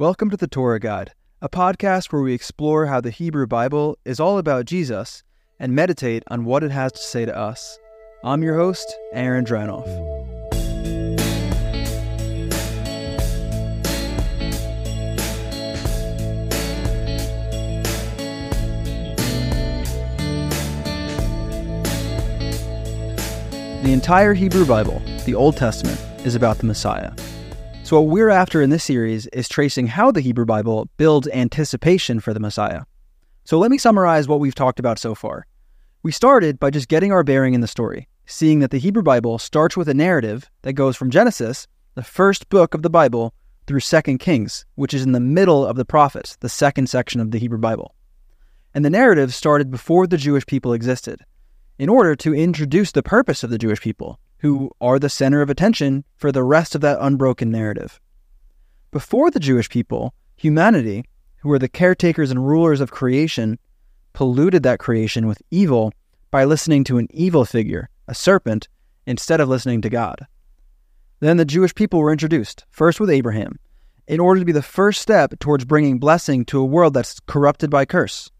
Welcome 0.00 0.30
to 0.30 0.36
the 0.36 0.46
Torah 0.46 0.78
Guide, 0.78 1.12
a 1.42 1.48
podcast 1.48 2.12
where 2.12 2.22
we 2.22 2.32
explore 2.32 2.86
how 2.86 3.00
the 3.00 3.10
Hebrew 3.10 3.48
Bible 3.48 3.98
is 4.04 4.20
all 4.20 4.38
about 4.38 4.64
Jesus 4.64 5.24
and 5.58 5.74
meditate 5.74 6.22
on 6.28 6.44
what 6.44 6.62
it 6.62 6.70
has 6.70 6.92
to 6.92 6.98
say 6.98 7.24
to 7.24 7.36
us. 7.36 7.80
I'm 8.22 8.44
your 8.44 8.54
host, 8.54 8.94
Aaron 9.12 9.44
Dranoff. 9.44 9.86
The 23.82 23.92
entire 23.92 24.34
Hebrew 24.34 24.64
Bible, 24.64 25.02
the 25.24 25.34
Old 25.34 25.56
Testament, 25.56 26.00
is 26.24 26.36
about 26.36 26.58
the 26.58 26.66
Messiah. 26.66 27.10
So, 27.88 27.98
what 27.98 28.12
we're 28.12 28.28
after 28.28 28.60
in 28.60 28.68
this 28.68 28.84
series 28.84 29.28
is 29.28 29.48
tracing 29.48 29.86
how 29.86 30.10
the 30.10 30.20
Hebrew 30.20 30.44
Bible 30.44 30.90
builds 30.98 31.26
anticipation 31.28 32.20
for 32.20 32.34
the 32.34 32.38
Messiah. 32.38 32.82
So, 33.46 33.58
let 33.58 33.70
me 33.70 33.78
summarize 33.78 34.28
what 34.28 34.40
we've 34.40 34.54
talked 34.54 34.78
about 34.78 34.98
so 34.98 35.14
far. 35.14 35.46
We 36.02 36.12
started 36.12 36.60
by 36.60 36.68
just 36.68 36.88
getting 36.88 37.12
our 37.12 37.24
bearing 37.24 37.54
in 37.54 37.62
the 37.62 37.66
story, 37.66 38.06
seeing 38.26 38.58
that 38.58 38.72
the 38.72 38.78
Hebrew 38.78 39.02
Bible 39.02 39.38
starts 39.38 39.74
with 39.74 39.88
a 39.88 39.94
narrative 39.94 40.50
that 40.60 40.74
goes 40.74 40.98
from 40.98 41.08
Genesis, 41.08 41.66
the 41.94 42.02
first 42.02 42.50
book 42.50 42.74
of 42.74 42.82
the 42.82 42.90
Bible, 42.90 43.32
through 43.66 43.80
2 43.80 44.18
Kings, 44.18 44.66
which 44.74 44.92
is 44.92 45.02
in 45.02 45.12
the 45.12 45.18
middle 45.18 45.64
of 45.64 45.76
the 45.76 45.86
prophets, 45.86 46.36
the 46.40 46.50
second 46.50 46.90
section 46.90 47.22
of 47.22 47.30
the 47.30 47.38
Hebrew 47.38 47.56
Bible. 47.56 47.94
And 48.74 48.84
the 48.84 48.90
narrative 48.90 49.32
started 49.32 49.70
before 49.70 50.06
the 50.06 50.18
Jewish 50.18 50.44
people 50.44 50.74
existed, 50.74 51.22
in 51.78 51.88
order 51.88 52.14
to 52.16 52.34
introduce 52.34 52.92
the 52.92 53.02
purpose 53.02 53.42
of 53.42 53.48
the 53.48 53.56
Jewish 53.56 53.80
people, 53.80 54.20
who 54.38 54.70
are 54.80 54.98
the 54.98 55.08
center 55.08 55.42
of 55.42 55.50
attention 55.50 56.04
for 56.16 56.32
the 56.32 56.44
rest 56.44 56.74
of 56.74 56.80
that 56.80 56.98
unbroken 57.00 57.50
narrative. 57.50 58.00
Before 58.90 59.30
the 59.30 59.40
Jewish 59.40 59.68
people, 59.68 60.14
humanity, 60.36 61.04
who 61.38 61.48
were 61.48 61.58
the 61.58 61.68
caretakers 61.68 62.30
and 62.30 62.46
rulers 62.46 62.80
of 62.80 62.90
creation, 62.90 63.58
polluted 64.12 64.62
that 64.62 64.78
creation 64.78 65.26
with 65.26 65.42
evil 65.50 65.92
by 66.30 66.44
listening 66.44 66.84
to 66.84 66.98
an 66.98 67.08
evil 67.10 67.44
figure, 67.44 67.90
a 68.06 68.14
serpent, 68.14 68.68
instead 69.06 69.40
of 69.40 69.48
listening 69.48 69.80
to 69.82 69.90
God. 69.90 70.26
Then 71.20 71.36
the 71.36 71.44
Jewish 71.44 71.74
people 71.74 71.98
were 71.98 72.12
introduced, 72.12 72.64
first 72.70 73.00
with 73.00 73.10
Abraham, 73.10 73.58
in 74.06 74.20
order 74.20 74.40
to 74.40 74.46
be 74.46 74.52
the 74.52 74.62
first 74.62 75.02
step 75.02 75.38
towards 75.38 75.64
bringing 75.64 75.98
blessing 75.98 76.44
to 76.46 76.60
a 76.60 76.64
world 76.64 76.94
that's 76.94 77.20
corrupted 77.20 77.70
by 77.70 77.84
curse. 77.84 78.30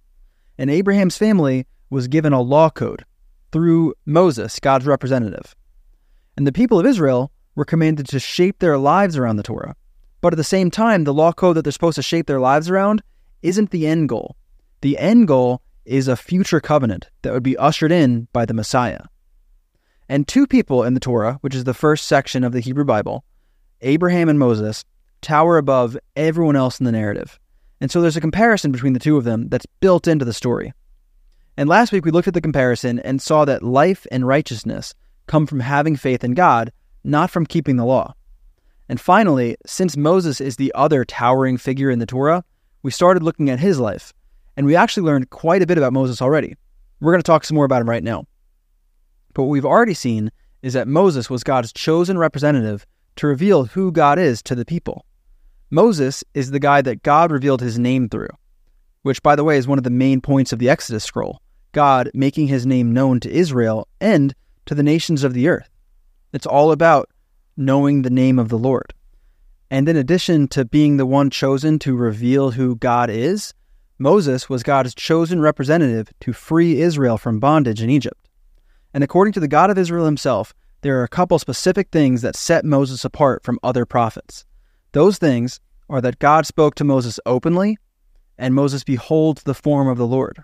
And 0.57 0.71
Abraham's 0.71 1.19
family 1.19 1.67
was 1.91 2.09
given 2.09 2.33
a 2.33 2.41
law 2.41 2.71
code 2.71 3.05
through 3.53 3.95
Moses, 4.07 4.59
God's 4.61 4.87
representative. 4.87 5.55
And 6.39 6.47
the 6.47 6.53
people 6.53 6.79
of 6.79 6.87
Israel 6.87 7.33
were 7.57 7.65
commanded 7.65 8.07
to 8.11 8.21
shape 8.21 8.61
their 8.61 8.79
lives 8.79 9.17
around 9.17 9.39
the 9.39 9.43
Torah. 9.43 9.75
But 10.21 10.33
at 10.33 10.37
the 10.37 10.45
same 10.45 10.71
time, 10.71 11.03
the 11.03 11.13
law 11.13 11.33
code 11.33 11.57
that 11.57 11.63
they're 11.63 11.73
supposed 11.73 11.97
to 11.97 12.03
shape 12.03 12.29
their 12.29 12.39
lives 12.39 12.71
around 12.71 13.03
isn't 13.43 13.73
the 13.73 13.89
end 13.89 14.09
goal. 14.09 14.37
The 14.81 14.97
end 14.99 15.27
goal 15.27 15.63
is 15.85 16.07
a 16.07 16.15
future 16.15 16.61
covenant 16.61 17.11
that 17.23 17.33
would 17.33 17.43
be 17.43 17.57
ushered 17.57 17.91
in 17.91 18.29
by 18.33 18.47
the 18.47 18.55
Messiah. 18.55 19.01
And 20.09 20.29
two 20.29 20.47
people 20.47 20.85
in 20.85 20.95
the 20.95 21.01
Torah, 21.01 21.39
which 21.41 21.57
is 21.57 21.65
the 21.65 21.75
first 21.75 22.07
section 22.07 22.45
of 22.45 22.53
the 22.53 22.61
Hebrew 22.61 22.85
Bible, 22.85 23.25
Abraham 23.81 24.29
and 24.29 24.39
Moses, 24.39 24.85
tower 25.21 25.59
above 25.59 25.99
everyone 26.15 26.55
else 26.55 26.79
in 26.79 26.87
the 26.87 26.93
narrative. 26.93 27.41
And 27.81 27.91
so 27.91 28.01
there's 28.01 28.17
a 28.17 28.21
comparison 28.21 28.71
between 28.71 28.93
the 28.93 29.01
two 29.01 29.17
of 29.17 29.25
them 29.25 29.49
that's 29.49 29.67
built 29.81 30.07
into 30.07 30.25
the 30.25 30.33
story. 30.33 30.73
And 31.57 31.69
last 31.69 31.91
week 31.91 32.05
we 32.05 32.13
looked 32.13 32.29
at 32.29 32.35
the 32.35 32.41
comparison 32.41 33.01
and 33.01 33.21
saw 33.21 33.45
that 33.45 33.65
life 33.65 34.07
and 34.13 34.25
righteousness 34.25 34.95
come 35.29 35.47
from 35.47 35.61
having 35.61 35.95
faith 35.95 36.25
in 36.25 36.35
God, 36.35 36.73
not 37.05 37.31
from 37.31 37.47
keeping 37.47 37.77
the 37.77 37.85
law. 37.85 38.15
And 38.89 39.01
finally, 39.01 39.57
since 39.67 39.97
Moses 39.97 40.41
is 40.41 40.57
the 40.57 40.73
other 40.75 41.05
towering 41.05 41.59
figure 41.59 41.91
in 41.91 41.99
the 41.99 42.07
Torah, 42.07 42.43
we 42.83 42.91
started 42.91 43.23
looking 43.23 43.51
at 43.51 43.61
his 43.61 43.79
life, 43.79 44.13
and 44.57 44.67
we 44.67 44.75
actually 44.75 45.05
learned 45.05 45.31
quite 45.31 45.63
a 45.63 45.67
bit 45.67 45.79
about 45.79 45.93
Moses 45.93 46.23
already. 46.23 46.57
We're 47.01 47.13
going 47.13 47.23
to 47.23 47.27
talk 47.27 47.45
some 47.45 47.55
more 47.55 47.65
about 47.65 47.83
him 47.83 47.89
right 47.89 48.03
now. 48.03 48.25
But 49.35 49.45
what 49.45 49.51
we've 49.51 49.65
already 49.65 49.95
seen 49.95 50.33
is 50.63 50.73
that 50.73 50.89
Moses 50.89 51.31
was 51.31 51.45
God's 51.45 51.73
chosen 51.73 52.19
representative 52.19 52.87
to 53.17 53.27
reveal 53.27 53.65
who 53.65 53.93
God 53.93 54.19
is 54.19 54.43
to 54.43 54.55
the 54.55 54.65
people. 54.65 55.05
Moses 55.71 56.25
is 56.35 56.51
the 56.51 56.59
guy 56.59 56.81
that 56.83 57.03
God 57.03 57.31
revealed 57.31 57.61
his 57.61 57.79
name 57.79 58.09
through, 58.09 58.31
which, 59.03 59.23
by 59.23 59.37
the 59.37 59.45
way, 59.45 59.59
is 59.59 59.69
one 59.69 59.79
of 59.79 59.85
the 59.85 59.91
main 59.91 60.21
points 60.21 60.53
of 60.53 60.59
the 60.59 60.69
Exodus 60.69 61.05
scroll 61.05 61.41
God 61.73 62.11
making 62.15 62.49
his 62.49 62.65
name 62.65 62.93
known 62.93 63.21
to 63.21 63.31
Israel 63.31 63.87
and 64.01 64.35
to 64.69 64.75
the 64.75 64.83
nations 64.83 65.25
of 65.25 65.33
the 65.33 65.49
earth. 65.49 65.71
It's 66.35 66.47
all 66.47 66.73
about 66.73 67.09
knowing 67.57 68.03
the 68.03 68.11
name 68.11 68.39
of 68.39 68.51
the 68.51 68.59
Lord. 68.59 68.93
And 69.71 69.89
in 69.89 69.97
addition 69.97 70.47
to 70.49 70.67
being 70.67 70.99
the 70.99 71.07
one 71.07 71.31
chosen 71.31 71.79
to 71.81 71.97
reveal 71.97 72.51
who 72.51 72.77
God 72.77 73.09
is, 73.09 73.55
Moses 73.99 74.51
was 74.51 74.63
God's 74.63 74.95
chosen 74.95 75.41
representative 75.41 76.13
to 76.21 76.35
free 76.35 76.83
Israel 76.83 77.17
from 77.17 77.41
bondage 77.41 77.81
in 77.81 77.89
Egypt. 77.89 78.29
And 78.93 79.03
according 79.03 79.33
to 79.33 79.41
the 79.41 79.49
God 79.49 79.71
of 79.71 79.79
Israel 79.79 80.05
himself, 80.05 80.53
there 80.83 81.01
are 81.01 81.05
a 81.05 81.09
couple 81.09 81.39
specific 81.39 81.89
things 81.91 82.21
that 82.21 82.37
set 82.37 82.63
Moses 82.63 83.07
apart 83.07 83.43
from 83.43 83.59
other 83.63 83.87
prophets. 83.87 84.45
Those 84.93 85.17
things 85.17 85.61
are 85.89 86.03
that 86.03 86.19
God 86.19 86.45
spoke 86.47 86.75
to 86.75 86.85
Moses 86.85 87.19
openly, 87.25 87.79
and 88.37 88.55
Moses 88.55 88.85
beholds 88.85 89.45
the 89.45 89.55
form 89.55 89.89
of 89.89 89.97
the 89.97 90.07
Lord. 90.07 90.43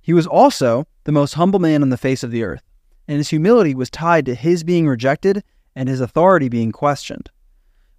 He 0.00 0.12
was 0.12 0.28
also 0.28 0.86
the 1.02 1.12
most 1.12 1.34
humble 1.34 1.58
man 1.58 1.82
on 1.82 1.90
the 1.90 1.96
face 1.96 2.22
of 2.22 2.30
the 2.30 2.44
earth 2.44 2.62
and 3.08 3.18
his 3.18 3.28
humility 3.28 3.74
was 3.74 3.90
tied 3.90 4.26
to 4.26 4.34
his 4.34 4.64
being 4.64 4.88
rejected 4.88 5.42
and 5.74 5.88
his 5.88 6.00
authority 6.00 6.48
being 6.48 6.72
questioned. 6.72 7.30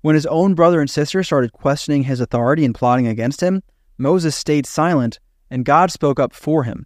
When 0.02 0.16
his 0.16 0.26
own 0.26 0.54
brother 0.54 0.82
and 0.82 0.90
sister 0.90 1.24
started 1.24 1.54
questioning 1.54 2.04
his 2.04 2.20
authority 2.20 2.66
and 2.66 2.76
plotting 2.76 3.08
against 3.08 3.42
him, 3.42 3.64
Moses 3.98 4.36
stayed 4.36 4.66
silent 4.66 5.20
and 5.50 5.66
God 5.66 5.92
spoke 5.92 6.20
up 6.20 6.34
for 6.34 6.64
him. 6.64 6.86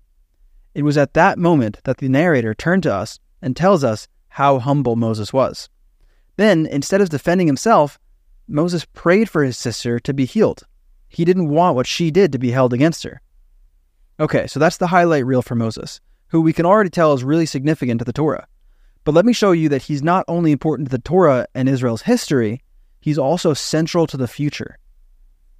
It 0.74 0.84
was 0.84 0.98
at 0.98 1.14
that 1.14 1.38
moment 1.38 1.80
that 1.84 1.98
the 1.98 2.10
narrator 2.10 2.54
turned 2.54 2.84
to 2.84 2.94
us 2.94 3.20
and 3.42 3.56
tells 3.56 3.84
us 3.84 4.08
how 4.30 4.60
humble 4.60 4.96
Moses 4.96 5.34
was. 5.34 5.70
Then, 6.38 6.66
instead 6.66 7.02
of 7.02 7.10
defending 7.10 7.48
himself, 7.48 8.00
Moses 8.48 8.86
prayed 8.86 9.30
for 9.30 9.44
his 9.44 9.58
sister 9.58 10.00
to 10.00 10.14
be 10.14 10.26
healed. 10.26 10.64
He 11.10 11.26
didn't 11.26 11.50
want 11.50 11.76
what 11.76 11.88
she 11.88 12.12
did 12.12 12.32
to 12.32 12.40
be 12.40 12.52
held 12.52 12.74
against 12.74 13.04
her. 13.04 13.22
Okay, 14.20 14.48
so 14.48 14.60
that's 14.60 14.78
the 14.78 14.88
highlight 14.88 15.26
reel 15.26 15.42
for 15.42 15.56
Moses 15.56 16.00
who 16.32 16.42
we 16.42 16.54
can 16.54 16.66
already 16.66 16.90
tell 16.90 17.14
is 17.14 17.24
really 17.24 17.46
significant 17.46 18.00
to 18.00 18.06
the 18.06 18.14
Torah. 18.14 18.48
But 19.04 19.14
let 19.14 19.26
me 19.26 19.34
show 19.34 19.52
you 19.52 19.68
that 19.70 19.84
he's 19.84 20.02
not 20.02 20.24
only 20.28 20.52
important 20.52 20.88
to 20.88 20.96
the 20.96 21.02
Torah 21.02 21.46
and 21.54 21.68
Israel's 21.68 22.04
history, 22.04 22.64
he's 23.02 23.18
also 23.18 23.54
central 23.54 24.08
to 24.08 24.16
the 24.16 24.28
future. 24.28 24.78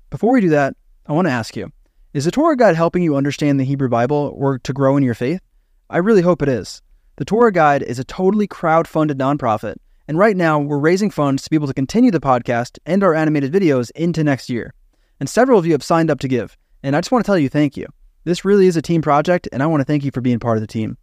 Before 0.10 0.32
we 0.32 0.42
do 0.42 0.50
that, 0.50 0.76
I 1.08 1.14
want 1.14 1.28
to 1.28 1.34
ask 1.34 1.58
you 1.58 1.72
Is 2.14 2.26
the 2.26 2.32
Torah 2.32 2.56
Guide 2.56 2.76
helping 2.76 3.04
you 3.04 3.18
understand 3.18 3.60
the 3.60 3.66
Hebrew 3.66 3.90
Bible 3.90 4.34
or 4.36 4.60
to 4.60 4.74
grow 4.74 4.96
in 4.96 5.04
your 5.04 5.14
faith? 5.14 5.42
I 5.90 5.98
really 5.98 6.22
hope 6.22 6.42
it 6.42 6.50
is. 6.50 6.82
The 7.18 7.26
Torah 7.26 7.52
Guide 7.52 7.84
is 7.84 8.00
a 8.00 8.06
totally 8.06 8.48
crowd 8.48 8.88
funded 8.88 9.18
nonprofit, 9.18 9.76
and 10.08 10.18
right 10.18 10.38
now 10.38 10.58
we're 10.58 10.80
raising 10.80 11.10
funds 11.10 11.44
to 11.44 11.50
be 11.50 11.58
able 11.58 11.68
to 11.68 11.74
continue 11.74 12.12
the 12.12 12.22
podcast 12.22 12.80
and 12.86 13.04
our 13.04 13.14
animated 13.14 13.52
videos 13.52 13.92
into 13.92 14.24
next 14.24 14.50
year. 14.50 14.74
And 15.20 15.30
several 15.30 15.60
of 15.60 15.66
you 15.66 15.74
have 15.74 15.84
signed 15.84 16.10
up 16.10 16.20
to 16.22 16.30
give, 16.30 16.58
and 16.82 16.96
I 16.96 17.02
just 17.02 17.12
want 17.12 17.26
to 17.26 17.28
tell 17.28 17.38
you 17.38 17.50
thank 17.50 17.76
you. 17.76 17.88
This 18.24 18.46
really 18.46 18.68
is 18.68 18.78
a 18.78 18.82
team 18.82 19.02
project, 19.02 19.50
and 19.52 19.64
I 19.64 19.66
want 19.66 19.82
to 19.82 19.86
thank 19.86 20.04
you 20.04 20.12
for 20.12 20.22
being 20.22 20.40
part 20.40 20.58
of 20.58 20.62
the 20.62 20.68
team. 20.68 20.98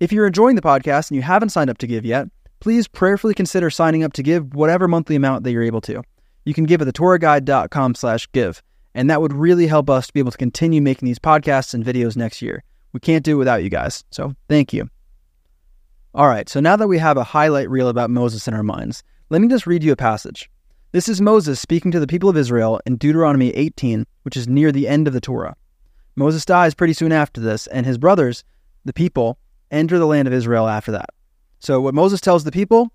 If 0.00 0.12
you're 0.12 0.26
enjoying 0.26 0.56
the 0.56 0.62
podcast 0.62 1.10
and 1.10 1.16
you 1.16 1.22
haven't 1.22 1.50
signed 1.50 1.68
up 1.68 1.78
to 1.78 1.86
give 1.86 2.06
yet, 2.06 2.28
please 2.60 2.88
prayerfully 2.88 3.34
consider 3.34 3.68
signing 3.68 4.02
up 4.02 4.14
to 4.14 4.22
give 4.22 4.54
whatever 4.54 4.88
monthly 4.88 5.16
amount 5.16 5.44
that 5.44 5.52
you're 5.52 5.62
able 5.62 5.82
to. 5.82 6.02
You 6.44 6.54
can 6.54 6.64
give 6.64 6.80
at 6.80 6.88
thetorahguide.com 6.88 7.94
slash 7.94 8.30
give, 8.32 8.62
and 8.94 9.10
that 9.10 9.20
would 9.20 9.32
really 9.32 9.66
help 9.66 9.90
us 9.90 10.06
to 10.06 10.12
be 10.12 10.20
able 10.20 10.30
to 10.30 10.38
continue 10.38 10.80
making 10.80 11.06
these 11.06 11.18
podcasts 11.18 11.74
and 11.74 11.84
videos 11.84 12.16
next 12.16 12.40
year. 12.40 12.64
We 12.92 13.00
can't 13.00 13.24
do 13.24 13.32
it 13.32 13.38
without 13.38 13.62
you 13.62 13.68
guys, 13.68 14.04
so 14.10 14.34
thank 14.48 14.72
you. 14.72 14.88
All 16.14 16.28
right, 16.28 16.48
so 16.48 16.60
now 16.60 16.76
that 16.76 16.88
we 16.88 16.98
have 16.98 17.16
a 17.16 17.24
highlight 17.24 17.70
reel 17.70 17.88
about 17.88 18.10
Moses 18.10 18.48
in 18.48 18.54
our 18.54 18.62
minds, 18.62 19.02
let 19.28 19.40
me 19.40 19.48
just 19.48 19.66
read 19.66 19.82
you 19.82 19.92
a 19.92 19.96
passage. 19.96 20.50
This 20.92 21.08
is 21.08 21.20
Moses 21.20 21.60
speaking 21.60 21.90
to 21.90 22.00
the 22.00 22.06
people 22.06 22.28
of 22.28 22.36
Israel 22.36 22.80
in 22.86 22.96
Deuteronomy 22.96 23.50
18, 23.50 24.06
which 24.22 24.36
is 24.36 24.48
near 24.48 24.72
the 24.72 24.88
end 24.88 25.06
of 25.06 25.14
the 25.14 25.20
Torah. 25.20 25.56
Moses 26.14 26.44
dies 26.44 26.74
pretty 26.74 26.92
soon 26.92 27.12
after 27.12 27.40
this, 27.40 27.66
and 27.68 27.86
his 27.86 27.98
brothers, 27.98 28.44
the 28.84 28.92
people, 28.92 29.38
enter 29.70 29.98
the 29.98 30.06
land 30.06 30.28
of 30.28 30.34
Israel 30.34 30.68
after 30.68 30.92
that. 30.92 31.10
So, 31.60 31.80
what 31.80 31.94
Moses 31.94 32.20
tells 32.20 32.44
the 32.44 32.52
people 32.52 32.92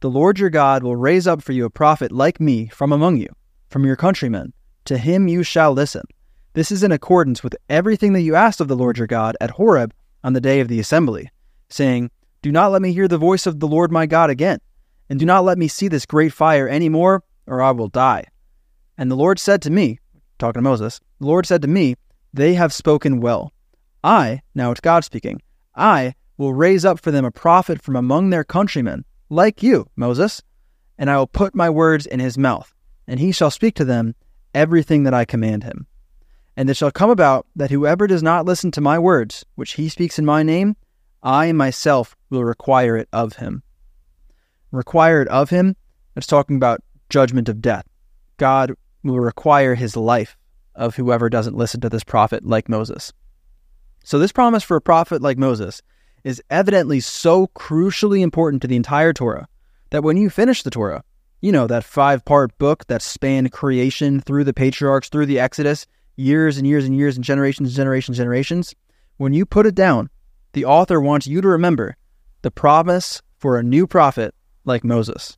the 0.00 0.10
Lord 0.10 0.38
your 0.38 0.48
God 0.48 0.82
will 0.82 0.96
raise 0.96 1.26
up 1.26 1.42
for 1.42 1.52
you 1.52 1.66
a 1.66 1.70
prophet 1.70 2.10
like 2.10 2.40
me 2.40 2.68
from 2.68 2.90
among 2.90 3.18
you, 3.18 3.28
from 3.68 3.84
your 3.84 3.96
countrymen. 3.96 4.54
To 4.86 4.96
him 4.96 5.28
you 5.28 5.42
shall 5.42 5.72
listen. 5.72 6.04
This 6.54 6.72
is 6.72 6.82
in 6.82 6.90
accordance 6.90 7.42
with 7.42 7.54
everything 7.68 8.14
that 8.14 8.22
you 8.22 8.34
asked 8.34 8.60
of 8.60 8.68
the 8.68 8.76
Lord 8.76 8.96
your 8.96 9.06
God 9.06 9.36
at 9.40 9.50
Horeb 9.50 9.92
on 10.24 10.32
the 10.32 10.40
day 10.40 10.60
of 10.60 10.68
the 10.68 10.80
assembly, 10.80 11.30
saying, 11.68 12.10
Do 12.40 12.50
not 12.50 12.72
let 12.72 12.80
me 12.80 12.92
hear 12.92 13.08
the 13.08 13.18
voice 13.18 13.46
of 13.46 13.60
the 13.60 13.68
Lord 13.68 13.92
my 13.92 14.06
God 14.06 14.30
again, 14.30 14.58
and 15.10 15.20
do 15.20 15.26
not 15.26 15.44
let 15.44 15.58
me 15.58 15.68
see 15.68 15.86
this 15.86 16.06
great 16.06 16.32
fire 16.32 16.66
any 16.66 16.88
more, 16.88 17.22
or 17.46 17.60
I 17.60 17.70
will 17.70 17.88
die. 17.88 18.24
And 18.96 19.10
the 19.10 19.16
Lord 19.16 19.38
said 19.38 19.60
to 19.62 19.70
me, 19.70 19.98
talking 20.38 20.60
to 20.60 20.68
Moses, 20.68 21.00
the 21.18 21.26
Lord 21.26 21.46
said 21.46 21.62
to 21.62 21.68
me, 21.68 21.96
they 22.32 22.54
have 22.54 22.72
spoken 22.72 23.20
well. 23.20 23.52
I, 24.02 24.42
now 24.54 24.70
it's 24.70 24.80
God 24.80 25.04
speaking, 25.04 25.42
I 25.74 26.14
will 26.36 26.54
raise 26.54 26.84
up 26.84 27.00
for 27.00 27.10
them 27.10 27.24
a 27.24 27.30
prophet 27.30 27.82
from 27.82 27.96
among 27.96 28.30
their 28.30 28.44
countrymen, 28.44 29.04
like 29.28 29.62
you, 29.62 29.88
Moses, 29.96 30.42
and 30.98 31.10
I 31.10 31.16
will 31.16 31.26
put 31.26 31.54
my 31.54 31.68
words 31.68 32.06
in 32.06 32.20
his 32.20 32.38
mouth, 32.38 32.74
and 33.06 33.20
he 33.20 33.32
shall 33.32 33.50
speak 33.50 33.74
to 33.76 33.84
them 33.84 34.14
everything 34.54 35.04
that 35.04 35.14
I 35.14 35.24
command 35.24 35.64
him. 35.64 35.86
And 36.56 36.68
it 36.68 36.76
shall 36.76 36.90
come 36.90 37.10
about 37.10 37.46
that 37.56 37.70
whoever 37.70 38.06
does 38.06 38.22
not 38.22 38.44
listen 38.44 38.70
to 38.72 38.80
my 38.80 38.98
words, 38.98 39.44
which 39.54 39.72
he 39.72 39.88
speaks 39.88 40.18
in 40.18 40.24
my 40.24 40.42
name, 40.42 40.76
I 41.22 41.52
myself 41.52 42.16
will 42.30 42.44
require 42.44 42.96
it 42.96 43.08
of 43.12 43.36
him. 43.36 43.62
Require 44.72 45.22
it 45.22 45.28
of 45.28 45.50
him, 45.50 45.76
it's 46.16 46.26
talking 46.26 46.56
about 46.56 46.82
judgment 47.08 47.48
of 47.48 47.60
death. 47.60 47.86
God 48.36 48.74
will 49.02 49.20
require 49.20 49.74
his 49.74 49.96
life 49.96 50.36
of 50.74 50.96
whoever 50.96 51.28
doesn't 51.28 51.56
listen 51.56 51.80
to 51.80 51.88
this 51.88 52.04
prophet 52.04 52.44
like 52.44 52.68
Moses. 52.68 53.12
So, 54.04 54.18
this 54.18 54.32
promise 54.32 54.62
for 54.62 54.76
a 54.76 54.80
prophet 54.80 55.22
like 55.22 55.38
Moses 55.38 55.82
is 56.24 56.42
evidently 56.50 57.00
so 57.00 57.48
crucially 57.48 58.20
important 58.20 58.62
to 58.62 58.68
the 58.68 58.76
entire 58.76 59.12
Torah 59.12 59.48
that 59.90 60.02
when 60.02 60.16
you 60.16 60.30
finish 60.30 60.62
the 60.62 60.70
Torah, 60.70 61.04
you 61.40 61.52
know, 61.52 61.66
that 61.66 61.84
five 61.84 62.24
part 62.24 62.56
book 62.58 62.86
that 62.86 63.02
spanned 63.02 63.52
creation 63.52 64.20
through 64.20 64.44
the 64.44 64.54
patriarchs, 64.54 65.08
through 65.08 65.26
the 65.26 65.38
Exodus, 65.38 65.86
years 66.16 66.58
and 66.58 66.66
years 66.66 66.84
and 66.84 66.96
years 66.96 67.16
and 67.16 67.24
generations 67.24 67.70
and 67.70 67.76
generations 67.76 68.18
and 68.18 68.24
generations, 68.24 68.74
when 69.16 69.32
you 69.32 69.46
put 69.46 69.66
it 69.66 69.74
down, 69.74 70.10
the 70.52 70.64
author 70.64 71.00
wants 71.00 71.26
you 71.26 71.40
to 71.40 71.48
remember 71.48 71.96
the 72.42 72.50
promise 72.50 73.22
for 73.38 73.58
a 73.58 73.62
new 73.62 73.86
prophet 73.86 74.34
like 74.64 74.84
Moses. 74.84 75.36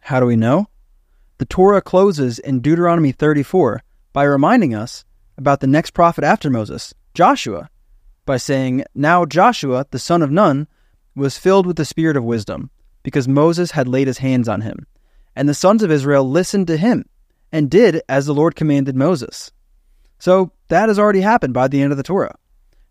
How 0.00 0.20
do 0.20 0.26
we 0.26 0.36
know? 0.36 0.66
The 1.38 1.44
Torah 1.44 1.82
closes 1.82 2.38
in 2.38 2.60
Deuteronomy 2.60 3.12
34 3.12 3.82
by 4.16 4.24
reminding 4.24 4.74
us 4.74 5.04
about 5.36 5.60
the 5.60 5.66
next 5.66 5.90
prophet 5.90 6.24
after 6.24 6.48
Moses, 6.48 6.94
Joshua, 7.12 7.68
by 8.24 8.38
saying, 8.38 8.82
Now 8.94 9.26
Joshua, 9.26 9.84
the 9.90 9.98
son 9.98 10.22
of 10.22 10.30
Nun, 10.30 10.68
was 11.14 11.36
filled 11.36 11.66
with 11.66 11.76
the 11.76 11.84
spirit 11.84 12.16
of 12.16 12.24
wisdom, 12.24 12.70
because 13.02 13.28
Moses 13.28 13.72
had 13.72 13.86
laid 13.86 14.06
his 14.06 14.16
hands 14.16 14.48
on 14.48 14.62
him. 14.62 14.86
And 15.36 15.46
the 15.46 15.52
sons 15.52 15.82
of 15.82 15.90
Israel 15.90 16.26
listened 16.26 16.66
to 16.68 16.78
him 16.78 17.04
and 17.52 17.70
did 17.70 18.00
as 18.08 18.24
the 18.24 18.32
Lord 18.32 18.56
commanded 18.56 18.96
Moses. 18.96 19.52
So 20.18 20.50
that 20.68 20.88
has 20.88 20.98
already 20.98 21.20
happened 21.20 21.52
by 21.52 21.68
the 21.68 21.82
end 21.82 21.92
of 21.92 21.98
the 21.98 22.02
Torah. 22.02 22.36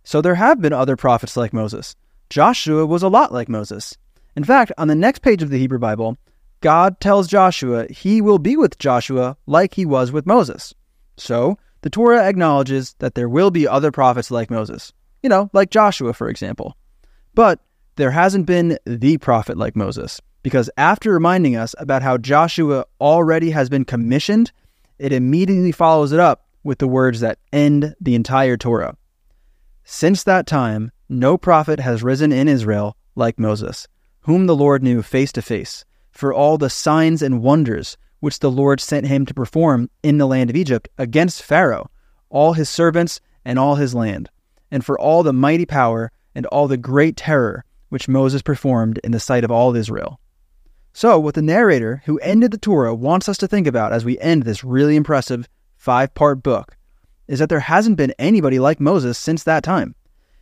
So 0.03 0.21
there 0.21 0.35
have 0.35 0.61
been 0.61 0.73
other 0.73 0.95
prophets 0.95 1.35
like 1.35 1.53
Moses. 1.53 1.95
Joshua 2.29 2.85
was 2.85 3.01
a 3.01 3.07
lot 3.07 3.33
like 3.33 3.49
Moses. 3.49 3.97
In 4.35 4.43
fact, 4.43 4.73
on 4.77 4.89
the 4.89 4.93
next 4.93 5.23
page 5.23 5.41
of 5.41 5.49
the 5.49 5.57
Hebrew 5.57 5.79
Bible, 5.79 6.19
God 6.61 6.99
tells 6.99 7.27
Joshua 7.27 7.87
he 7.87 8.21
will 8.21 8.37
be 8.37 8.55
with 8.55 8.77
Joshua 8.77 9.37
like 9.47 9.73
he 9.73 9.87
was 9.87 10.11
with 10.11 10.27
Moses. 10.27 10.75
So 11.17 11.57
the 11.81 11.89
Torah 11.89 12.27
acknowledges 12.27 12.95
that 12.99 13.15
there 13.15 13.29
will 13.29 13.51
be 13.51 13.67
other 13.67 13.91
prophets 13.91 14.31
like 14.31 14.49
Moses, 14.49 14.91
you 15.21 15.29
know, 15.29 15.49
like 15.53 15.69
Joshua, 15.69 16.13
for 16.13 16.29
example. 16.29 16.75
But 17.33 17.59
there 17.95 18.11
hasn't 18.11 18.45
been 18.45 18.77
the 18.85 19.17
prophet 19.17 19.57
like 19.57 19.75
Moses, 19.75 20.19
because 20.43 20.69
after 20.77 21.11
reminding 21.11 21.55
us 21.55 21.73
about 21.77 22.01
how 22.01 22.17
Joshua 22.17 22.85
already 22.99 23.51
has 23.51 23.69
been 23.69 23.85
commissioned, 23.85 24.51
it 24.99 25.13
immediately 25.13 25.71
follows 25.71 26.11
it 26.11 26.19
up 26.19 26.45
with 26.63 26.79
the 26.79 26.87
words 26.87 27.19
that 27.19 27.39
end 27.53 27.95
the 28.01 28.15
entire 28.15 28.57
Torah. 28.57 28.97
Since 29.83 30.23
that 30.23 30.47
time, 30.47 30.91
no 31.07 31.37
prophet 31.37 31.79
has 31.79 32.03
risen 32.03 32.31
in 32.31 32.47
Israel 32.47 32.97
like 33.15 33.39
Moses, 33.39 33.87
whom 34.21 34.47
the 34.47 34.55
Lord 34.55 34.81
knew 34.81 35.01
face 35.01 35.31
to 35.33 35.41
face, 35.41 35.85
for 36.11 36.33
all 36.33 36.57
the 36.57 36.69
signs 36.69 37.21
and 37.21 37.43
wonders 37.43 37.97
which 38.25 38.39
the 38.39 38.49
Lord 38.49 38.81
sent 38.81 39.05
him 39.05 39.23
to 39.27 39.35
perform 39.35 39.87
in 40.01 40.17
the 40.17 40.25
land 40.25 40.49
of 40.49 40.55
Egypt 40.55 40.89
against 40.97 41.43
Pharaoh, 41.43 41.91
all 42.31 42.53
his 42.53 42.67
servants, 42.67 43.21
and 43.45 43.59
all 43.59 43.75
his 43.75 43.93
land, 43.93 44.31
and 44.71 44.83
for 44.83 44.99
all 44.99 45.21
the 45.21 45.31
mighty 45.31 45.67
power 45.67 46.11
and 46.33 46.47
all 46.47 46.67
the 46.67 46.75
great 46.75 47.15
terror 47.15 47.63
which 47.89 48.07
Moses 48.07 48.41
performed 48.41 48.99
in 49.03 49.11
the 49.11 49.19
sight 49.19 49.43
of 49.43 49.51
all 49.51 49.75
Israel. 49.75 50.19
So, 50.91 51.19
what 51.19 51.35
the 51.35 51.43
narrator 51.43 52.01
who 52.05 52.17
ended 52.17 52.49
the 52.49 52.57
Torah 52.57 52.95
wants 52.95 53.29
us 53.29 53.37
to 53.37 53.47
think 53.47 53.67
about 53.67 53.93
as 53.93 54.03
we 54.03 54.17
end 54.17 54.41
this 54.41 54.63
really 54.63 54.95
impressive 54.95 55.47
five 55.77 56.11
part 56.15 56.41
book 56.41 56.75
is 57.27 57.37
that 57.37 57.49
there 57.49 57.59
hasn't 57.59 57.95
been 57.95 58.15
anybody 58.17 58.57
like 58.57 58.79
Moses 58.79 59.19
since 59.19 59.43
that 59.43 59.63
time. 59.63 59.93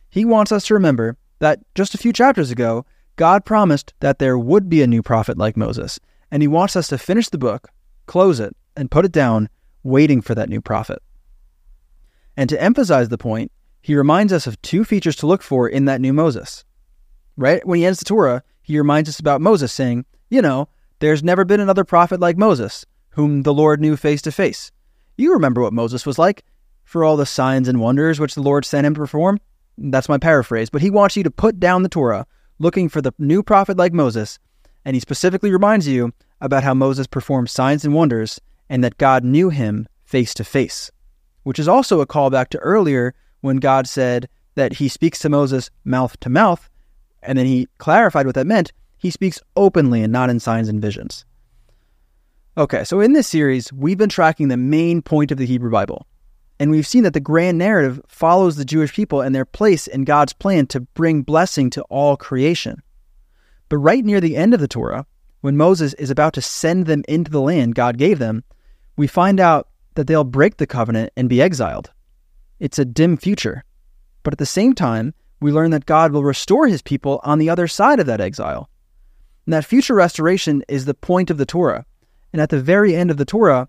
He 0.08 0.24
wants 0.24 0.52
us 0.52 0.64
to 0.68 0.74
remember 0.74 1.18
that 1.40 1.60
just 1.74 1.94
a 1.94 1.98
few 1.98 2.14
chapters 2.14 2.50
ago, 2.50 2.86
God 3.16 3.44
promised 3.44 3.92
that 4.00 4.20
there 4.20 4.38
would 4.38 4.70
be 4.70 4.80
a 4.80 4.86
new 4.86 5.02
prophet 5.02 5.36
like 5.36 5.54
Moses, 5.54 6.00
and 6.30 6.42
he 6.42 6.48
wants 6.48 6.76
us 6.76 6.88
to 6.88 6.96
finish 6.96 7.28
the 7.28 7.36
book, 7.36 7.68
close 8.06 8.40
it, 8.40 8.56
and 8.76 8.90
put 8.90 9.04
it 9.04 9.12
down, 9.12 9.48
waiting 9.82 10.20
for 10.20 10.34
that 10.34 10.48
new 10.48 10.60
prophet. 10.60 11.02
And 12.36 12.48
to 12.50 12.60
emphasize 12.60 13.08
the 13.08 13.18
point, 13.18 13.52
he 13.80 13.94
reminds 13.94 14.32
us 14.32 14.46
of 14.46 14.60
two 14.62 14.84
features 14.84 15.16
to 15.16 15.26
look 15.26 15.42
for 15.42 15.68
in 15.68 15.84
that 15.84 16.00
new 16.00 16.12
Moses. 16.12 16.64
Right 17.36 17.64
when 17.66 17.78
he 17.78 17.86
ends 17.86 17.98
the 17.98 18.04
Torah, 18.04 18.42
he 18.62 18.78
reminds 18.78 19.08
us 19.08 19.20
about 19.20 19.40
Moses, 19.40 19.72
saying, 19.72 20.06
You 20.30 20.42
know, 20.42 20.68
there's 21.00 21.22
never 21.22 21.44
been 21.44 21.60
another 21.60 21.84
prophet 21.84 22.18
like 22.20 22.38
Moses, 22.38 22.86
whom 23.10 23.42
the 23.42 23.52
Lord 23.52 23.80
knew 23.80 23.96
face 23.96 24.22
to 24.22 24.32
face. 24.32 24.72
You 25.16 25.32
remember 25.32 25.60
what 25.60 25.72
Moses 25.72 26.06
was 26.06 26.18
like 26.18 26.44
for 26.82 27.04
all 27.04 27.16
the 27.16 27.26
signs 27.26 27.68
and 27.68 27.80
wonders 27.80 28.18
which 28.18 28.34
the 28.34 28.42
Lord 28.42 28.64
sent 28.64 28.86
him 28.86 28.94
to 28.94 29.00
perform? 29.00 29.38
That's 29.76 30.08
my 30.08 30.18
paraphrase, 30.18 30.70
but 30.70 30.82
he 30.82 30.90
wants 30.90 31.16
you 31.16 31.22
to 31.22 31.30
put 31.30 31.60
down 31.60 31.82
the 31.82 31.88
Torah, 31.88 32.26
looking 32.58 32.88
for 32.88 33.00
the 33.00 33.12
new 33.18 33.42
prophet 33.42 33.76
like 33.76 33.92
Moses, 33.92 34.38
and 34.84 34.94
he 34.94 35.00
specifically 35.00 35.50
reminds 35.52 35.88
you 35.88 36.12
about 36.44 36.62
how 36.62 36.74
Moses 36.74 37.06
performed 37.06 37.48
signs 37.48 37.86
and 37.86 37.94
wonders 37.94 38.38
and 38.68 38.84
that 38.84 38.98
God 38.98 39.24
knew 39.24 39.48
him 39.48 39.88
face 40.04 40.34
to 40.34 40.44
face, 40.44 40.90
which 41.42 41.58
is 41.58 41.66
also 41.66 42.02
a 42.02 42.06
callback 42.06 42.48
to 42.50 42.58
earlier 42.58 43.14
when 43.40 43.56
God 43.56 43.88
said 43.88 44.28
that 44.54 44.74
he 44.74 44.88
speaks 44.88 45.18
to 45.20 45.30
Moses 45.30 45.70
mouth 45.84 46.20
to 46.20 46.28
mouth, 46.28 46.68
and 47.22 47.38
then 47.38 47.46
he 47.46 47.66
clarified 47.78 48.26
what 48.26 48.34
that 48.34 48.46
meant. 48.46 48.72
He 48.98 49.10
speaks 49.10 49.40
openly 49.56 50.02
and 50.02 50.12
not 50.12 50.28
in 50.28 50.38
signs 50.38 50.68
and 50.68 50.82
visions. 50.82 51.24
Okay, 52.58 52.84
so 52.84 53.00
in 53.00 53.14
this 53.14 53.26
series, 53.26 53.72
we've 53.72 53.98
been 53.98 54.10
tracking 54.10 54.48
the 54.48 54.58
main 54.58 55.00
point 55.00 55.32
of 55.32 55.38
the 55.38 55.46
Hebrew 55.46 55.70
Bible. 55.70 56.06
And 56.60 56.70
we've 56.70 56.86
seen 56.86 57.04
that 57.04 57.14
the 57.14 57.20
grand 57.20 57.56
narrative 57.56 58.02
follows 58.06 58.56
the 58.56 58.66
Jewish 58.66 58.92
people 58.92 59.22
and 59.22 59.34
their 59.34 59.46
place 59.46 59.86
in 59.86 60.04
God's 60.04 60.34
plan 60.34 60.66
to 60.68 60.80
bring 60.80 61.22
blessing 61.22 61.70
to 61.70 61.82
all 61.84 62.18
creation. 62.18 62.82
But 63.70 63.78
right 63.78 64.04
near 64.04 64.20
the 64.20 64.36
end 64.36 64.52
of 64.52 64.60
the 64.60 64.68
Torah, 64.68 65.06
when 65.44 65.58
Moses 65.58 65.92
is 65.94 66.08
about 66.08 66.32
to 66.32 66.40
send 66.40 66.86
them 66.86 67.04
into 67.06 67.30
the 67.30 67.38
land 67.38 67.74
God 67.74 67.98
gave 67.98 68.18
them, 68.18 68.44
we 68.96 69.06
find 69.06 69.38
out 69.38 69.68
that 69.94 70.06
they'll 70.06 70.24
break 70.24 70.56
the 70.56 70.66
covenant 70.66 71.12
and 71.18 71.28
be 71.28 71.42
exiled. 71.42 71.92
It's 72.60 72.78
a 72.78 72.84
dim 72.86 73.18
future. 73.18 73.62
But 74.22 74.32
at 74.32 74.38
the 74.38 74.46
same 74.46 74.72
time, 74.72 75.12
we 75.42 75.52
learn 75.52 75.70
that 75.72 75.84
God 75.84 76.12
will 76.12 76.24
restore 76.24 76.66
his 76.66 76.80
people 76.80 77.20
on 77.24 77.38
the 77.38 77.50
other 77.50 77.68
side 77.68 78.00
of 78.00 78.06
that 78.06 78.22
exile. 78.22 78.70
And 79.44 79.52
that 79.52 79.66
future 79.66 79.94
restoration 79.94 80.64
is 80.66 80.86
the 80.86 80.94
point 80.94 81.28
of 81.28 81.36
the 81.36 81.44
Torah 81.44 81.84
and 82.32 82.40
at 82.40 82.48
the 82.48 82.58
very 82.58 82.96
end 82.96 83.10
of 83.10 83.18
the 83.18 83.26
Torah, 83.26 83.68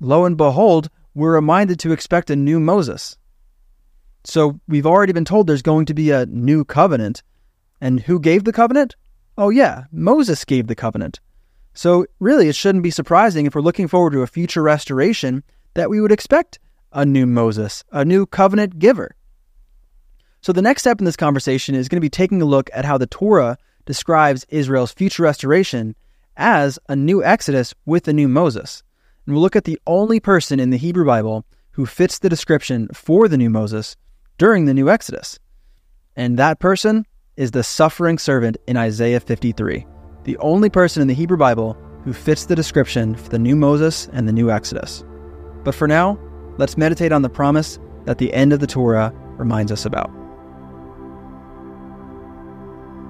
lo 0.00 0.24
and 0.24 0.36
behold, 0.36 0.90
we're 1.14 1.32
reminded 1.32 1.78
to 1.78 1.92
expect 1.92 2.28
a 2.28 2.34
new 2.34 2.58
Moses. 2.58 3.16
So 4.24 4.58
we've 4.66 4.84
already 4.84 5.12
been 5.12 5.24
told 5.24 5.46
there's 5.46 5.62
going 5.62 5.86
to 5.86 5.94
be 5.94 6.10
a 6.10 6.26
new 6.26 6.64
covenant. 6.64 7.22
And 7.80 8.00
who 8.00 8.18
gave 8.18 8.42
the 8.42 8.52
covenant? 8.52 8.96
Oh, 9.38 9.50
yeah, 9.50 9.84
Moses 9.92 10.44
gave 10.44 10.66
the 10.66 10.74
covenant. 10.74 11.20
So 11.72 12.06
really, 12.18 12.48
it 12.48 12.56
shouldn't 12.56 12.82
be 12.82 12.90
surprising 12.90 13.46
if 13.46 13.54
we're 13.54 13.60
looking 13.60 13.86
forward 13.86 14.10
to 14.14 14.22
a 14.22 14.26
future 14.26 14.64
restoration 14.64 15.44
that 15.74 15.88
we 15.88 16.00
would 16.00 16.10
expect 16.10 16.58
a 16.92 17.06
new 17.06 17.24
Moses, 17.24 17.84
a 17.92 18.04
new 18.04 18.26
covenant 18.26 18.80
giver. 18.80 19.14
So 20.40 20.52
the 20.52 20.60
next 20.60 20.82
step 20.82 20.98
in 20.98 21.04
this 21.04 21.16
conversation 21.16 21.76
is 21.76 21.88
going 21.88 21.98
to 21.98 22.04
be 22.04 22.10
taking 22.10 22.42
a 22.42 22.46
look 22.46 22.68
at 22.74 22.84
how 22.84 22.98
the 22.98 23.06
Torah 23.06 23.56
describes 23.86 24.44
Israel's 24.48 24.90
future 24.90 25.22
restoration 25.22 25.94
as 26.36 26.80
a 26.88 26.96
new 26.96 27.22
Exodus 27.22 27.74
with 27.86 28.08
a 28.08 28.12
new 28.12 28.26
Moses. 28.26 28.82
And 29.24 29.36
we'll 29.36 29.42
look 29.42 29.54
at 29.54 29.64
the 29.64 29.80
only 29.86 30.18
person 30.18 30.58
in 30.58 30.70
the 30.70 30.78
Hebrew 30.78 31.06
Bible 31.06 31.44
who 31.72 31.86
fits 31.86 32.18
the 32.18 32.28
description 32.28 32.88
for 32.92 33.28
the 33.28 33.38
new 33.38 33.50
Moses 33.50 33.96
during 34.36 34.64
the 34.64 34.74
new 34.74 34.90
Exodus. 34.90 35.38
And 36.16 36.36
that 36.40 36.58
person 36.58 37.06
is 37.38 37.52
the 37.52 37.62
suffering 37.62 38.18
servant 38.18 38.56
in 38.66 38.76
Isaiah 38.76 39.20
53, 39.20 39.86
the 40.24 40.36
only 40.38 40.68
person 40.68 41.00
in 41.00 41.06
the 41.06 41.14
Hebrew 41.14 41.36
Bible 41.36 41.78
who 42.02 42.12
fits 42.12 42.44
the 42.44 42.56
description 42.56 43.14
for 43.14 43.28
the 43.28 43.38
new 43.38 43.54
Moses 43.54 44.08
and 44.12 44.26
the 44.26 44.32
new 44.32 44.50
Exodus. 44.50 45.04
But 45.62 45.74
for 45.76 45.86
now, 45.86 46.18
let's 46.58 46.76
meditate 46.76 47.12
on 47.12 47.22
the 47.22 47.28
promise 47.28 47.78
that 48.06 48.18
the 48.18 48.34
end 48.34 48.52
of 48.52 48.58
the 48.58 48.66
Torah 48.66 49.12
reminds 49.36 49.70
us 49.70 49.84
about. 49.84 50.10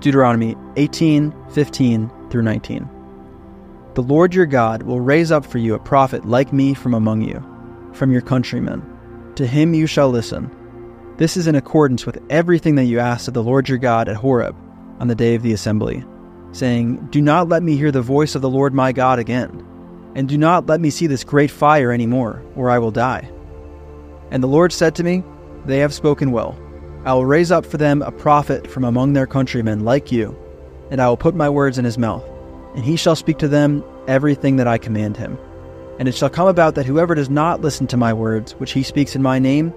Deuteronomy 0.03 0.57
18, 0.77 1.35
15 1.51 2.11
through 2.29 2.43
19. 2.43 2.87
The 3.95 4.03
Lord 4.03 4.35
your 4.35 4.47
God 4.47 4.83
will 4.83 5.01
raise 5.01 5.33
up 5.33 5.47
for 5.47 5.57
you 5.57 5.75
a 5.75 5.79
prophet 5.79 6.27
like 6.27 6.53
me 6.53 6.75
from 6.75 6.93
among 6.93 7.23
you, 7.23 7.43
from 7.95 8.13
your 8.13 8.21
countrymen. 8.21 8.83
To 9.37 9.47
him 9.47 9.73
you 9.73 9.87
shall 9.87 10.11
listen. 10.11 10.55
This 11.19 11.37
is 11.37 11.47
in 11.47 11.55
accordance 11.55 12.07
with 12.07 12.23
everything 12.31 12.77
that 12.77 12.85
you 12.85 12.99
asked 12.99 13.29
of 13.29 13.35
the 13.35 13.43
Lord 13.43 13.69
your 13.69 13.79
God 13.79 14.09
at 14.09 14.17
Horeb 14.17 14.57
on 14.99 15.09
the 15.09 15.15
day 15.15 15.35
of 15.35 15.43
the 15.43 15.53
assembly, 15.53 16.05
saying, 16.53 17.09
Do 17.11 17.21
not 17.21 17.49
let 17.49 17.63
me 17.63 17.77
hear 17.77 17.93
the 17.93 18.01
voice 18.01 18.35
of 18.35 18.43
the 18.43 18.49
Lord 18.49 18.73
my 18.73 18.93
God 18.93 19.19
again, 19.19 19.67
and 20.15 20.29
do 20.29 20.39
not 20.39 20.67
let 20.67 20.81
me 20.81 20.91
see 20.91 21.07
this 21.07 21.25
great 21.25 21.51
fire 21.51 21.93
any 21.93 22.07
more, 22.07 22.43
or 22.57 22.71
I 22.71 22.79
will 22.79 22.91
die. 22.91 23.31
And 24.31 24.43
the 24.43 24.49
Lord 24.49 24.73
said 24.73 24.95
to 24.95 25.05
me, 25.05 25.23
They 25.67 25.79
have 25.79 25.93
spoken 25.93 26.31
well. 26.31 26.59
I 27.05 27.13
will 27.15 27.27
raise 27.27 27.53
up 27.53 27.67
for 27.67 27.77
them 27.77 28.01
a 28.03 28.13
prophet 28.13 28.67
from 28.67 28.85
among 28.85 29.13
their 29.13 29.27
countrymen 29.27 29.85
like 29.85 30.11
you, 30.11 30.37
and 30.91 31.01
I 31.01 31.09
will 31.09 31.17
put 31.17 31.35
my 31.35 31.51
words 31.51 31.79
in 31.79 31.85
his 31.85 31.99
mouth 31.99 32.25
and 32.75 32.85
he 32.85 32.97
shall 32.97 33.17
speak 33.17 33.39
to 33.39 33.49
them 33.49 33.85
everything 34.07 34.57
that 34.57 34.69
I 34.69 34.79
command 34.79 35.17
him. 35.17 35.39
And 35.99 36.07
it 36.07 36.15
shall 36.15 36.31
come 36.31 36.47
about 36.47 36.77
that 36.77 36.87
whoever 36.87 37.15
does 37.15 37.29
not 37.29 37.61
listen 37.61 37.87
to 37.89 37.97
my 37.97 38.13
words, 38.13 38.53
which 38.53 38.73
he 38.73 38.83
speaks 38.85 39.17
in 39.17 39.23
my 39.23 39.39
name, 39.39 39.75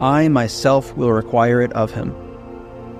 I 0.00 0.28
myself 0.28 0.96
will 0.96 1.12
require 1.12 1.60
it 1.60 1.72
of 1.74 1.90
him. 1.90 2.14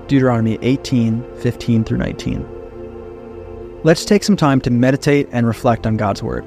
Deuteronomy 0.07 0.59
18, 0.61 1.25
15 1.39 1.85
through 1.85 1.97
19. 1.97 3.81
Let's 3.85 4.05
take 4.05 4.23
some 4.23 4.37
time 4.37 4.61
to 4.61 4.71
meditate 4.71 5.27
and 5.33 5.47
reflect 5.47 5.87
on 5.87 5.97
God's 5.97 6.23
Word. 6.23 6.45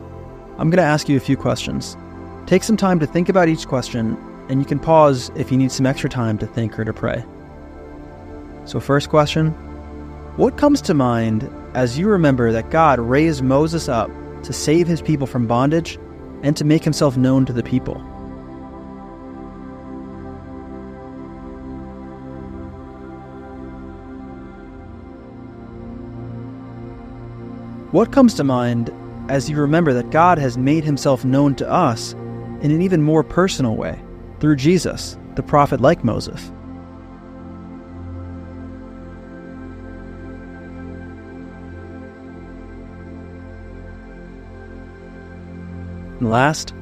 I'm 0.60 0.70
going 0.70 0.78
to 0.78 0.84
ask 0.84 1.10
you 1.10 1.18
a 1.18 1.22
few 1.22 1.36
questions. 1.36 1.98
Take 2.46 2.64
some 2.64 2.78
time 2.78 3.00
to 3.00 3.08
think 3.08 3.30
about 3.30 3.50
each 3.50 3.68
question, 3.68 4.16
and 4.48 4.60
you 4.60 4.66
can 4.66 4.78
pause 4.78 5.32
if 5.36 5.52
you 5.52 5.58
need 5.58 5.72
some 5.72 5.88
extra 5.88 6.08
time 6.08 6.38
to 6.38 6.46
think 6.46 6.78
or 6.78 6.86
to 6.86 6.94
pray. 6.94 7.26
So, 8.66 8.80
first 8.80 9.10
question 9.10 9.50
What 10.36 10.60
comes 10.60 10.82
to 10.82 10.94
mind 10.94 11.50
as 11.74 11.98
you 11.98 12.08
remember 12.08 12.52
that 12.52 12.70
God 12.70 13.00
raised 13.00 13.44
Moses 13.44 13.90
up 13.90 14.12
to 14.44 14.54
save 14.54 14.86
his 14.86 15.02
people 15.02 15.26
from 15.26 15.48
bondage 15.48 15.98
and 16.44 16.56
to 16.58 16.64
make 16.64 16.84
himself 16.84 17.18
known 17.18 17.44
to 17.48 17.54
the 17.54 17.64
people? 17.64 18.00
What 27.94 28.12
comes 28.12 28.34
to 28.34 28.44
mind 28.44 28.92
as 29.30 29.48
you 29.52 29.56
remember 29.56 29.94
that 29.94 30.10
God 30.10 30.40
has 30.40 30.58
made 30.58 30.84
himself 30.84 31.24
known 31.24 31.54
to 31.58 31.70
us 31.70 32.14
in 32.64 32.72
an 32.72 32.82
even 32.82 33.04
more 33.04 33.24
personal 33.24 33.76
way 33.76 34.02
through 34.40 34.56
Jesus, 34.56 35.16
the 35.36 35.44
prophet 35.44 35.80
like 35.80 36.04
Moses? 36.04 36.50
And 46.20 46.32
last, 46.32 46.74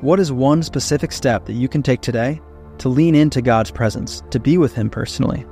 what 0.00 0.20
is 0.20 0.30
one 0.30 0.62
specific 0.62 1.10
step 1.10 1.46
that 1.46 1.54
you 1.54 1.66
can 1.66 1.82
take 1.82 2.02
today 2.02 2.40
to 2.78 2.88
lean 2.88 3.16
into 3.16 3.42
God's 3.42 3.72
presence, 3.72 4.22
to 4.30 4.38
be 4.38 4.58
with 4.58 4.76
Him 4.76 4.90
personally? 4.90 5.44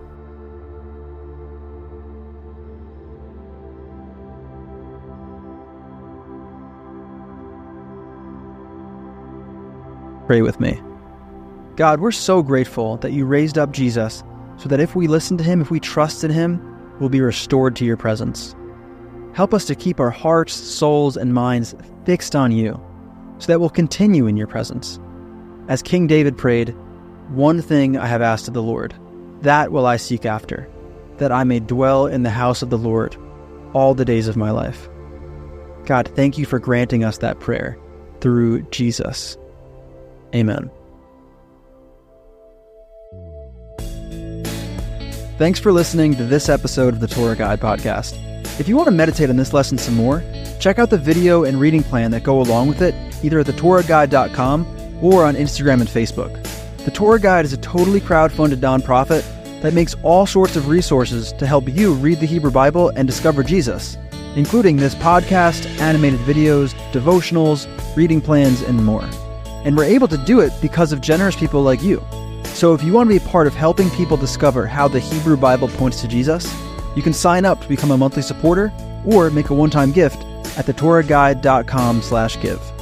Pray 10.27 10.43
with 10.43 10.59
me. 10.61 10.81
God, 11.77 12.01
we're 12.01 12.13
so 12.13 12.43
grateful 12.43 12.97
that 12.99 13.13
you 13.13 13.27
raised 13.27 13.59
up 13.59 13.73
Jesus 13.73 14.23
so 14.57 14.69
that 14.69 14.81
if 14.81 14.95
we 14.95 15.07
listen 15.07 15.37
to 15.39 15.45
him, 15.45 15.61
if 15.61 15.71
we 15.71 15.81
trust 15.81 16.25
in 16.25 16.31
him, 16.31 16.61
we'll 16.99 17.09
be 17.09 17.21
restored 17.21 17.77
to 17.77 17.85
your 17.85 17.97
presence. 17.97 18.55
Help 19.35 19.53
us 19.53 19.65
to 19.67 19.75
keep 19.75 19.99
our 19.99 20.11
hearts, 20.11 20.55
souls, 20.55 21.17
and 21.17 21.35
minds 21.35 21.75
fixed 22.05 22.37
on 22.37 22.53
you 22.53 22.81
so 23.39 23.49
that 23.49 23.59
we'll 23.59 23.69
continue 23.69 24.27
in 24.27 24.37
your 24.37 24.47
presence. 24.47 25.01
As 25.69 25.83
King 25.83 26.07
David 26.07 26.39
prayed, 26.39 26.75
One 27.31 27.61
thing 27.61 27.99
I 27.99 28.07
have 28.07 28.23
asked 28.23 28.49
of 28.49 28.55
the 28.55 28.63
Lord, 28.63 28.95
that 29.43 29.73
will 29.73 29.87
I 29.87 29.97
seek 29.97 30.25
after, 30.25 30.71
that 31.19 31.33
I 31.33 31.45
may 31.45 31.59
dwell 31.59 32.07
in 32.07 32.23
the 32.23 32.31
house 32.31 32.63
of 32.63 32.71
the 32.71 32.79
Lord 32.79 33.17
all 33.73 33.95
the 33.95 34.05
days 34.05 34.29
of 34.29 34.37
my 34.37 34.53
life. 34.53 34.89
God, 35.85 36.09
thank 36.15 36.39
you 36.39 36.47
for 36.47 36.59
granting 36.59 37.03
us 37.03 37.19
that 37.19 37.41
prayer 37.41 37.77
through 38.21 38.63
Jesus. 38.71 39.37
Amen. 40.35 40.71
Thanks 45.37 45.59
for 45.59 45.73
listening 45.73 46.15
to 46.17 46.25
this 46.25 46.49
episode 46.49 46.95
of 46.95 47.01
the 47.01 47.09
Torah 47.09 47.37
Guide 47.37 47.61
podcast. 47.61 48.21
If 48.61 48.69
you 48.69 48.77
want 48.77 48.87
to 48.87 48.93
meditate 48.93 49.31
on 49.31 49.37
this 49.37 49.53
lesson 49.53 49.77
some 49.79 49.97
more, 49.97 50.23
check 50.61 50.79
out 50.79 50.91
the 50.91 50.99
video 50.99 51.43
and 51.43 51.59
reading 51.59 51.83
plan 51.83 52.13
that 52.13 52.23
go 52.23 52.41
along 52.41 52.69
with 52.69 52.83
it 52.83 52.95
either 53.25 53.41
at 53.41 53.47
thetorahguide.com 53.47 55.01
or 55.03 55.25
on 55.25 55.35
Instagram 55.35 55.81
and 55.81 55.89
Facebook. 55.89 56.41
The 56.85 56.91
Torah 56.91 57.19
Guide 57.19 57.45
is 57.45 57.53
a 57.53 57.59
totally 57.59 58.01
crowd-funded 58.01 58.61
nonprofit 58.61 59.25
that 59.63 59.75
makes 59.75 59.97
all 60.03 60.27
sorts 60.27 60.55
of 60.55 60.69
resources 60.69 61.33
to 61.33 61.47
help 61.47 61.69
you 61.69 61.95
read 61.95 62.21
the 62.21 62.27
Hebrew 62.27 62.51
Bible 62.51 62.91
and 62.91 63.09
discover 63.09 63.43
Jesus, 63.43 63.97
including 64.37 64.77
this 64.77 64.95
podcast, 64.95 65.67
animated 65.81 66.21
videos, 66.21 66.75
devotionals, 66.93 67.67
reading 67.97 68.21
plans, 68.21 68.63
and 68.63 68.85
more. 68.85 69.09
And 69.65 69.77
we're 69.77 69.85
able 69.85 70.09
to 70.09 70.19
do 70.19 70.41
it 70.41 70.53
because 70.63 70.93
of 70.93 71.01
generous 71.01 71.37
people 71.37 71.63
like 71.63 71.83
you. 71.83 72.03
So 72.45 72.73
if 72.75 72.83
you 72.85 72.93
want 72.93 73.11
to 73.11 73.19
be 73.19 73.25
part 73.25 73.47
of 73.47 73.55
helping 73.55 73.91
people 73.91 74.17
discover 74.17 74.67
how 74.67 74.87
the 74.87 75.01
Hebrew 75.01 75.37
Bible 75.37 75.69
points 75.69 76.01
to 76.03 76.09
Jesus, 76.09 76.55
you 76.95 77.03
can 77.03 77.13
sign 77.13 77.45
up 77.45 77.61
to 77.63 77.69
become 77.69 77.91
a 77.91 77.97
monthly 77.97 78.23
supporter 78.23 78.73
or 79.05 79.31
make 79.31 79.51
a 79.51 79.55
one-time 79.55 79.91
gift 79.93 80.23
at 80.57 80.67
thetorahguide.com 80.67 82.03
slash 82.03 82.41
give. 82.41 82.74